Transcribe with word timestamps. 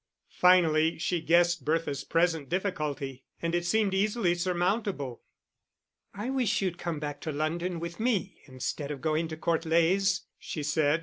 Finally, 0.33 0.97
she 0.97 1.21
guessed 1.21 1.63
Bertha's 1.63 2.03
present 2.03 2.49
difficulty; 2.49 3.23
and 3.39 3.53
it 3.53 3.67
seemed 3.67 3.93
easily 3.93 4.33
surmountable. 4.33 5.21
"I 6.11 6.31
wish 6.31 6.59
you'd 6.59 6.79
come 6.79 6.97
back 6.99 7.21
to 7.21 7.31
London 7.31 7.79
with 7.79 7.99
me 7.99 8.41
instead 8.45 8.89
of 8.89 8.99
going 8.99 9.27
to 9.27 9.37
Court 9.37 9.63
Leys," 9.63 10.21
she 10.39 10.63
said. 10.63 10.99